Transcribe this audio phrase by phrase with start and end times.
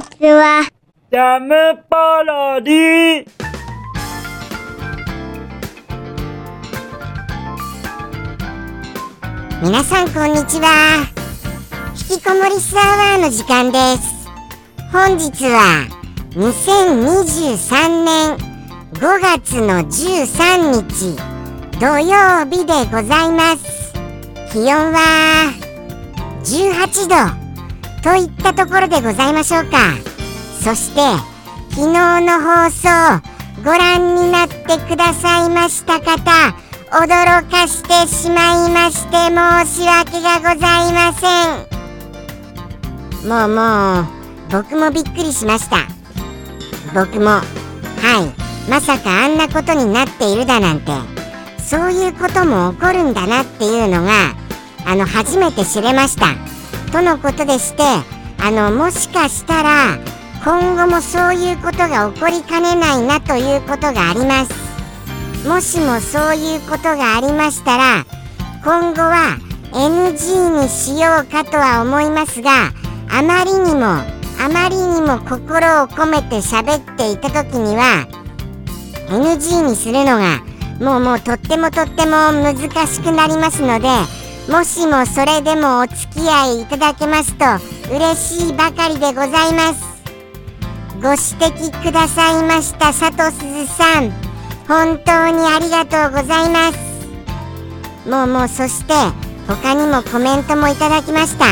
[0.00, 0.68] ちは。
[1.10, 3.26] ジャムパロディ。
[9.62, 11.06] 皆さんこんにちは。
[12.10, 14.28] 引きこもりスアワーの時間です。
[14.92, 15.86] 本日は
[16.32, 18.36] 2023年
[18.92, 21.16] 5月の13日
[21.80, 23.92] 土曜日でございます。
[24.52, 25.52] 気温は
[26.44, 27.45] 18度
[28.06, 29.78] といったところでございましょうか。
[30.62, 31.00] そして
[31.70, 32.88] 昨日の放送
[33.64, 36.14] ご覧になってくださいました方
[36.92, 41.26] 驚かしてしまいまして申し訳がございませ
[43.24, 43.28] ん。
[43.28, 44.06] もうもう
[44.52, 45.78] 僕もびっくりしました。
[46.94, 50.92] 僕もはいまさかあんなことになっているだなんて
[51.58, 54.36] そういうことも起こるんだなっていうのが
[54.86, 56.55] あの初めて知れました。
[56.96, 57.82] とのことでして
[58.38, 59.98] あのもしかしたら
[60.42, 65.46] 今後もそういうことが起こりかねないなということがあります。
[65.46, 68.06] もしもそういうことがありましたら
[68.64, 69.36] 今後は
[69.72, 72.72] NG にしようかとは思いますが
[73.10, 78.08] あまりにもあまりにも心を込めて喋っていた時には
[79.08, 80.40] NG にするのが
[80.80, 87.44] もうもうとってもとっても難しくなりますのでもしもそれでもお付き合いいただけますと
[87.92, 89.96] 嬉しいばかりでございます。
[91.02, 91.20] ご指
[91.58, 94.12] 摘くださいました佐藤鈴さん。
[94.68, 98.08] 本当にありがとうございます。
[98.08, 98.94] もうもうそして
[99.48, 101.44] 他にもコメントもいただきました。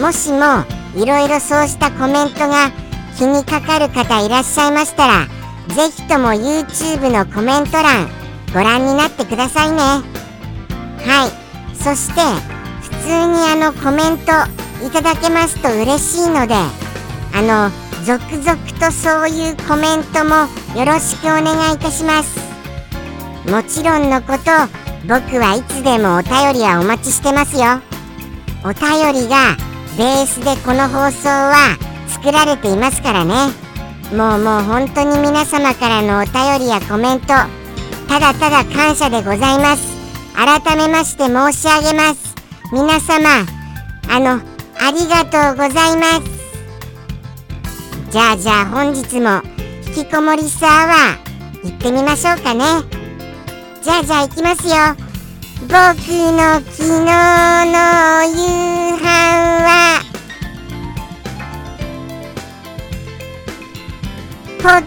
[0.00, 0.64] もしも
[0.96, 2.70] いろいろそうしたコメントが
[3.18, 5.26] 気にかかる方いらっしゃいましたら
[5.68, 8.08] ぜひとも YouTube のコメント欄
[8.54, 9.76] ご覧になってくださいね。
[9.76, 11.41] はい。
[11.82, 12.20] そして
[12.80, 14.32] 普通にあのコメント
[14.86, 16.54] いただけますと嬉しいので
[17.34, 17.70] あの
[18.04, 20.46] 続々とそういうコメントも
[20.78, 22.38] よろしくお願いいたします。
[23.48, 24.50] もちろんのこと
[25.08, 27.80] 僕はいつでもお便りはお待ちしてますよ。
[28.64, 29.56] お便りが
[29.98, 31.76] ベースでこの放送は
[32.08, 33.34] 作られていますからね。
[34.16, 39.91] もうもう本当に皆様からのお便りやコメントただただ感謝でございます。
[40.34, 42.34] 改めまして申し上げます。
[42.72, 43.46] 皆様
[44.08, 44.40] あの
[44.80, 46.30] ありがとうございます。
[48.10, 49.42] じゃあじゃあ本日も
[49.86, 52.64] 引きこもりサーワー行ってみましょうかね。
[53.82, 54.74] じゃあじゃあ行きますよ。
[55.62, 59.02] 僕の昨日の夕飯
[59.62, 60.01] は
[64.62, 64.78] ポテ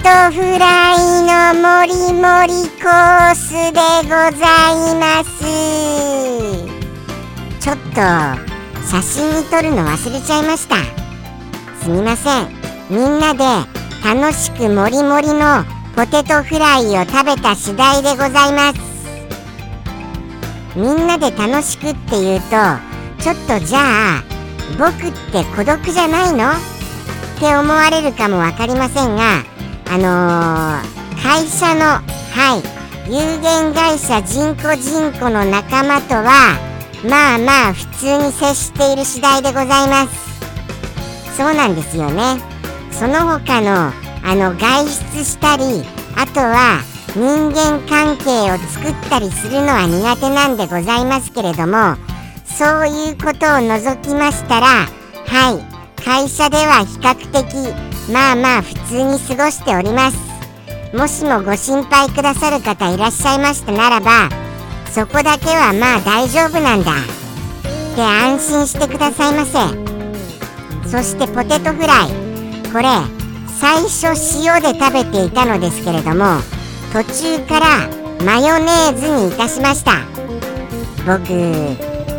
[0.00, 0.96] トフライ
[1.26, 5.42] のもりもりコースでございます。
[7.58, 8.00] ちょっと
[8.88, 10.76] 写真に撮るの忘れちゃいました。
[11.82, 12.48] すみません。
[12.88, 13.44] みんなで
[14.04, 15.64] 楽しくもりもりの
[15.96, 18.78] ポテトフライを食べた次第でございます。
[20.76, 22.46] みんなで楽しくっていうと
[23.20, 24.22] ちょっとじゃあ
[24.78, 26.52] 僕って孤独じゃないの？
[27.36, 29.44] って思われるかも分かりませんが
[29.90, 32.74] あのー、会社のはい
[33.12, 36.58] 有限会社人工人口の仲間とは
[37.08, 41.36] まあまあ普通に接している次第でございます。
[41.36, 42.40] そうなんですよね。
[42.90, 43.92] その他の
[44.26, 45.84] あの外出したり
[46.16, 46.80] あとは
[47.14, 51.96] 人間関係を作ったりするのは苦手なんでございますけれども
[52.46, 54.66] そういうことを除きましたら
[55.26, 55.73] はい
[56.04, 60.18] 会社では比較的まあまあ普通に過ごしております。
[60.94, 64.28] もしもご心配くださる方いらっしゃいましたならば
[64.92, 66.92] そこだけはまあ大丈夫なんだ。
[66.92, 69.58] って安心してくださいませ。
[70.88, 72.08] そしてポテトフライ。
[72.70, 72.84] これ
[73.58, 74.08] 最初
[74.44, 76.40] 塩で食べていたのですけれども
[76.92, 77.66] 途中から
[78.24, 80.02] マヨネーズにいたしました。
[81.06, 81.32] 僕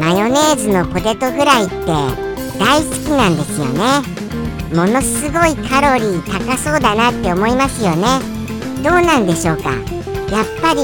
[0.00, 2.31] マヨネーズのポテトフライって
[2.64, 3.82] 大好きなんですよね。
[4.72, 8.20] ものすごいカロリー高そうだなって思いますよね。
[8.84, 9.70] どうなんでしょうか。
[10.30, 10.82] やっぱり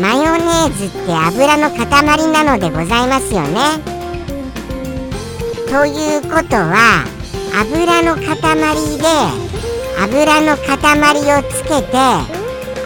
[0.00, 1.86] マヨネーズって油の塊
[2.32, 3.60] なのでございますよね。
[5.68, 7.04] ということは
[7.60, 9.04] 油の塊で
[10.02, 11.98] 油の塊をつけて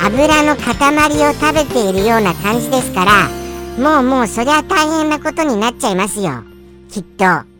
[0.05, 3.29] 油の塊を食べているような感じですから
[3.79, 6.43] もうもうそりゃ大変なことになっちゃいますよ。
[6.91, 7.54] きっと。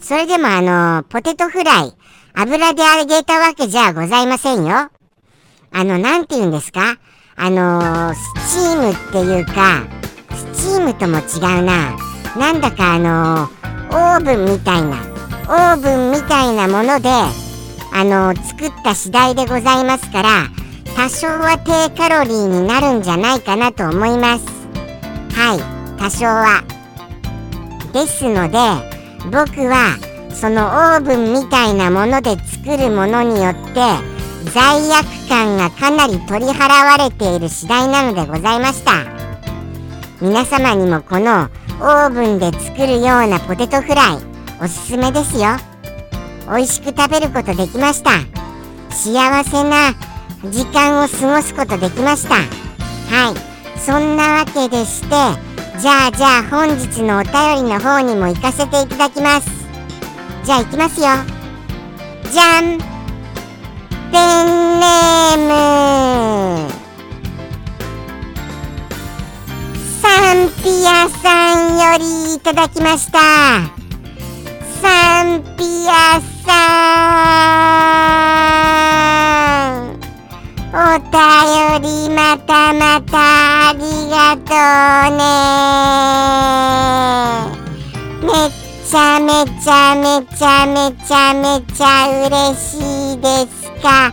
[0.00, 1.94] それでもあのポテトフライ
[2.34, 4.90] 油で揚げたわけじゃございませんよ。
[5.72, 6.98] あの何て言うんですか？
[7.36, 9.84] あのスチームっていうか
[10.54, 11.96] スチームとも違うな。
[12.36, 13.48] なんだかあの
[13.90, 14.96] オーブンみたいな
[15.48, 17.08] オーブンみたいなもので
[17.92, 20.48] あの作った次第でございますから
[20.94, 24.46] 多少は低カロリーになるんじゃないかなと思います。
[25.36, 26.62] はい多少は。
[27.92, 28.58] ですので
[29.26, 29.96] 僕は
[30.32, 34.20] そのオーブンみたいなもので作るものによって
[34.50, 39.04] 罪悪感がかなり取り払われている次第なのでございました。
[40.20, 41.48] 皆様にもこの
[41.80, 44.18] オーブンで作るようなポテトフライ
[44.62, 45.56] おすすめですよ。
[46.46, 48.10] 美味しく食べることできました。
[48.90, 49.94] 幸せな
[50.50, 52.34] 時間を過ごすことできました。
[52.34, 53.80] はい。
[53.80, 55.49] そんなわけでして
[55.80, 59.48] じゃあじゃあ本日のお便りの方にも行かせていただきます。
[60.44, 61.06] じゃあ行きますよ。
[62.30, 62.76] じゃん。
[64.12, 65.38] ペンネー
[66.66, 66.70] ム。
[70.02, 73.18] サンピアさんよりいただきました。
[74.82, 78.29] サンピアさん。
[80.98, 83.78] 便りまたまたあり
[84.10, 84.50] がと
[85.14, 85.20] うね。
[88.22, 88.50] めっ
[88.84, 94.12] ちゃめちゃめちゃめちゃめちゃ嬉しいですか？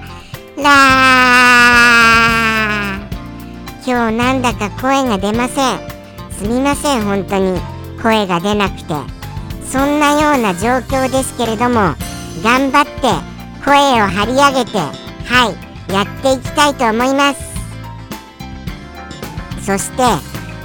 [0.57, 0.63] ら
[3.85, 5.79] 今日なんだか声が出ません。
[6.31, 7.59] すみません本当に。
[8.03, 8.93] 声が出なくて。
[9.65, 11.95] そんなような状況ですけれども
[12.43, 12.91] 頑張って
[13.65, 14.93] 声を張り上げては
[15.51, 15.66] い。
[15.89, 17.39] やっていきたいと思います。
[19.65, 20.03] そして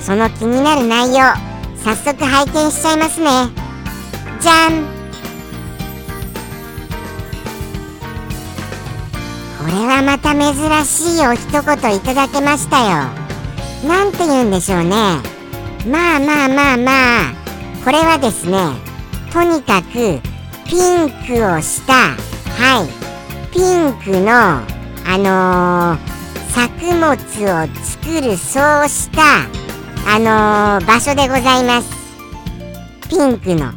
[0.00, 1.20] その気になる内容
[1.84, 3.50] 早速拝見しちゃいますね。
[4.40, 4.84] じゃん。
[9.58, 10.54] これはまた珍
[10.84, 13.08] しいお一言いただけましたよ。
[13.88, 15.32] なんて言うんでしょうね。
[15.86, 16.92] まあまあまあま
[17.30, 17.34] あ
[17.84, 18.56] これはですね
[19.32, 20.20] とにかく
[20.64, 22.88] ピンクをしたはい
[23.52, 24.62] ピンクの
[25.06, 25.98] あのー、
[26.50, 29.22] 作物を作るそうした
[30.06, 31.90] あのー、場所でございます。
[33.08, 33.72] ピンクの。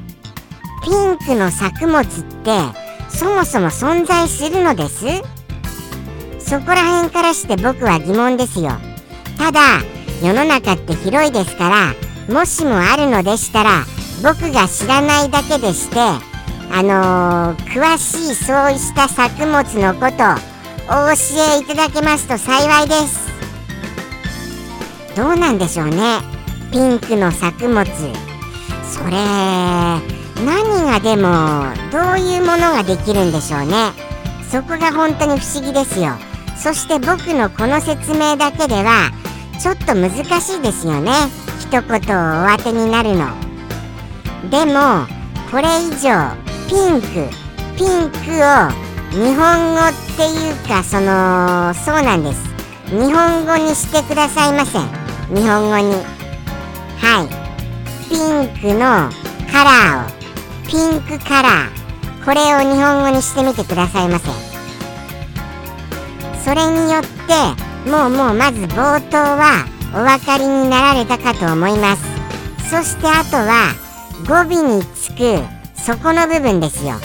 [0.83, 2.51] ピンクの作物って
[3.09, 5.05] そもそも存在するのです？
[6.39, 8.71] そこら辺からして僕は疑問ですよ。
[9.37, 9.61] ただ
[10.21, 13.83] 世の中って広いですからもしもあるのでしたら
[14.23, 20.54] 僕が知らないだけでしてあのー、詳しいそうした作物のこと
[20.87, 21.13] お教
[21.57, 23.27] えいただけますと幸いです。
[25.15, 26.19] どうなんでしょうね。
[26.71, 27.85] ピンクの作物。
[27.85, 29.11] それ
[30.45, 33.93] 何がでもどういうものができるんでしょうね。
[34.51, 36.11] そこが本当に不思議ですよ。
[36.55, 39.11] そして僕のこの説明だけでは
[39.59, 41.11] ちょっと難しいですよね。
[41.61, 43.29] 一言お当てになるの。
[44.51, 45.07] でも
[45.49, 46.35] これ以上
[46.69, 47.27] ピンク
[47.75, 48.17] ピンク
[48.79, 52.55] を日本語っていうかそのそうなんです。
[52.89, 54.77] 日本語にしてくださいませ
[55.33, 55.95] 日本語に。
[56.99, 57.45] はい。
[58.09, 59.09] ピンクの
[59.51, 60.69] カラーを。
[60.69, 61.85] ピンクカラー。
[62.25, 64.29] これを日本語にしてみてくださいませ
[66.43, 72.03] それによってもうもうまず冒頭はお分かりになられたかと思います。
[72.69, 73.73] そしてあとは
[74.27, 75.39] 語尾につく
[75.75, 76.95] そこの部分ですよ。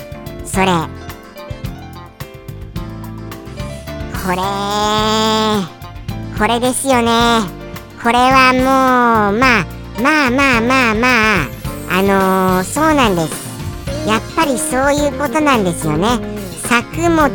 [0.44, 0.99] それ。
[4.22, 4.36] これ。
[6.38, 7.40] これですよね。
[8.02, 9.64] これはもうまあ
[10.02, 11.08] まあまあまあま
[11.42, 11.48] あ
[11.98, 13.50] あのー、そうなんです。
[14.08, 16.18] やっぱりそういうことなんですよね。
[16.62, 17.28] 作物を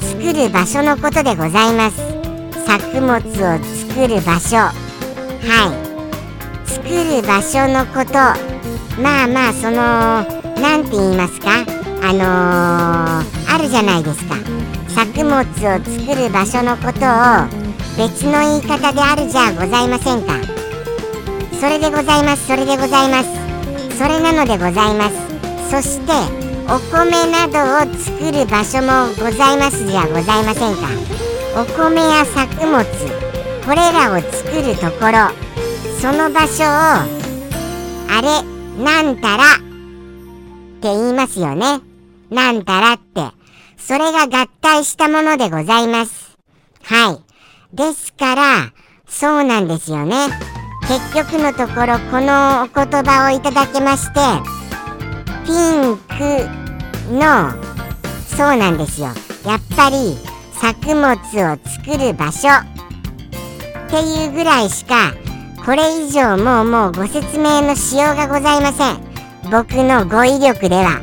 [0.00, 1.98] 作る場所のことでございます。
[2.66, 4.56] 作物を作る場所。
[4.56, 4.72] は
[5.44, 6.68] い。
[6.68, 8.14] 作る場所のこと。
[9.00, 10.24] まあまあその
[10.60, 11.64] 何て言いますか？
[12.02, 14.34] あのー、あるじゃないですか。
[15.00, 17.48] 作物を作る場所のことを
[17.96, 20.34] 別の言い方であるじゃございませんか。
[21.58, 23.96] それでございますそれでございます。
[23.96, 25.16] それなのでございます。
[25.70, 26.12] そして
[26.68, 30.88] お米などを作る場所もございますじゃございませんか。
[31.56, 32.84] お米や作物
[33.64, 35.32] これらを作るところ
[35.98, 38.42] その場所をあれ
[38.84, 39.56] なんたらっ
[40.82, 41.80] て言いますよね。
[42.28, 43.39] なんたらって。
[43.90, 46.38] それが合体したものでございます。
[46.84, 47.76] はい。
[47.76, 48.72] ですから
[49.08, 50.28] そうなんですよね。
[50.86, 54.20] 結局のところこのお言葉をいただけまして
[55.44, 56.46] ピンク
[57.12, 57.50] の
[58.28, 59.08] そうなんですよ。
[59.44, 60.16] やっぱり
[60.52, 62.48] 作物を作る場所。
[62.48, 65.14] っていうぐらいしか
[65.66, 69.00] これ以上もうもうご説明のしようがございません。
[69.50, 71.00] 僕の語彙力では。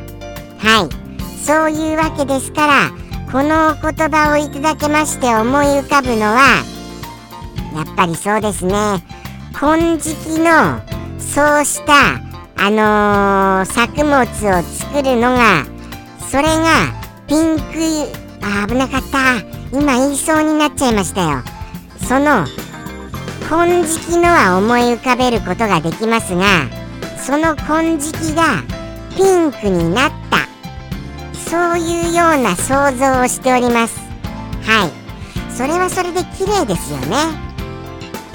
[0.56, 0.97] はい。
[1.44, 2.90] そういうわけですから
[3.32, 6.64] このお言葉をいただけまして思い浮かぶのは
[7.74, 8.74] やっぱりそうですね。
[9.52, 10.80] 金色の
[11.18, 12.20] そうした
[12.56, 15.64] あのー、作物を作るのが
[16.30, 16.92] それが
[17.26, 17.64] ピンク
[18.42, 19.58] あ危なかった。
[19.70, 21.42] 今言いそうになっちゃいましたよ。
[22.06, 22.46] その
[23.48, 26.68] 金色のは思い浮かべることができますが
[27.18, 28.62] その金色が
[29.16, 30.38] ピンクになった。
[31.50, 33.98] そういうような想像をしております。
[34.64, 34.90] はい。
[35.50, 37.16] それはそれで綺麗ですよね。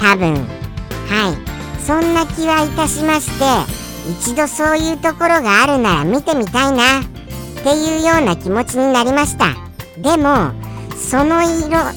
[0.00, 0.34] 多分。
[0.34, 1.36] はい。
[1.80, 3.44] そんな気はいたしまして
[4.10, 7.02] 一度そういうところがあるなら見てみたいな。
[7.02, 7.02] っ
[7.62, 9.54] ていうような気持ちになりました。
[9.96, 10.52] でも
[10.96, 11.94] その色は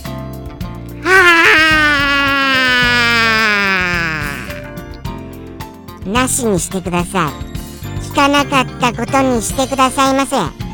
[6.06, 7.32] あなしにしてください。
[8.12, 10.67] 聞かなかったことにしてくださいませ。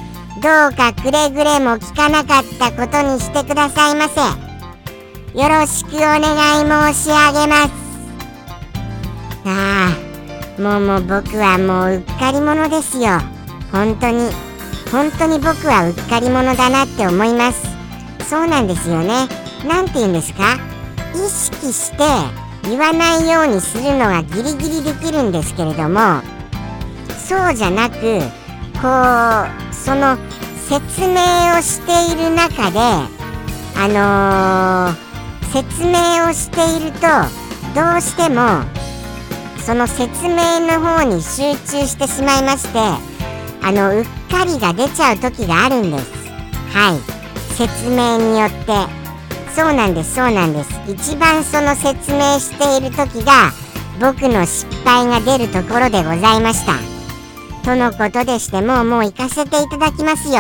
[0.43, 4.19] どうかくれぐれも聞かなかったことにしてくださいませ。
[5.39, 7.71] よろしくお願い申し上げます。
[9.45, 9.87] あ
[10.57, 13.21] あもうもう僕はもううっかり者ですよ。
[13.71, 14.29] 本当に
[14.91, 17.65] 本当に僕はうっかり者だなって思います。
[18.29, 19.29] そうなんですよね。
[19.65, 20.59] 何て言うんですか？
[21.15, 21.99] 意識して
[22.63, 26.21] 言わないようにするのがギリギリできるんですけれども。
[27.17, 27.95] そうじゃなく
[28.81, 30.17] こうその
[30.69, 32.79] 説明をしている中で
[33.75, 37.07] あのー、説明をしていると
[37.75, 38.63] どうしても
[39.65, 42.79] その説明の方に集中してしまいまして
[43.65, 46.11] あのうっかりが出ちゃう時があるんです。
[46.73, 46.99] はい。
[47.53, 48.73] 説明によって。
[49.55, 50.71] そうなんですそうなんです。
[50.87, 53.51] 一番その説明している時が
[54.01, 56.92] 僕の失敗が出るところでございました。
[57.63, 60.33] とのことでしてもうもう行かせていただきますよ。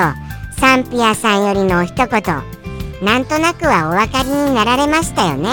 [0.59, 2.53] サンピアさんよりのお一言。
[3.01, 5.49] なんとなくはお分かりになられましたよね。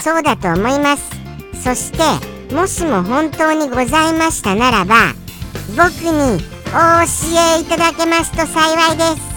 [0.00, 1.10] そうだと思います。
[1.62, 5.12] そしてもしも本当にございましたならば
[5.76, 7.18] 僕にお教
[7.56, 9.34] えいただけますと幸いです。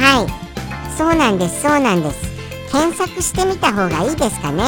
[0.00, 0.96] はい。
[0.96, 2.30] そうなんですそうなんです。
[2.72, 4.64] 検索してみた方がいいですかね。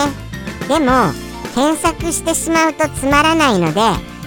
[0.69, 1.13] でも
[1.55, 3.81] 検索してしまうとつまらないので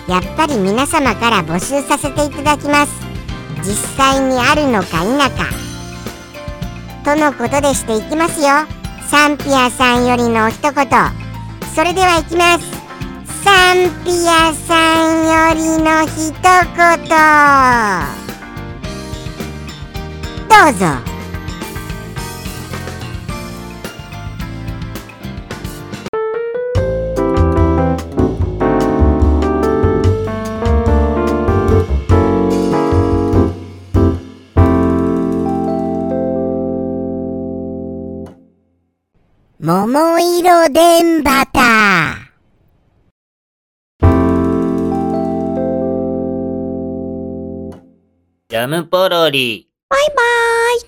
[0.08, 2.92] やっぱり皆様から募集させていただきます。
[3.64, 5.66] 実際にあるのか否か。
[7.04, 8.48] とのことでしていきますよ。
[9.10, 10.74] サンピアさんよりの一言。
[11.76, 12.66] それではいきます。
[13.44, 14.76] サンピアさ
[15.08, 17.06] んよりの一言。
[20.50, 21.15] どうぞ。
[39.78, 42.16] 桃色電バター
[48.48, 49.68] ジャムポロリ。
[49.90, 50.16] バイバー
[50.78, 50.80] イ。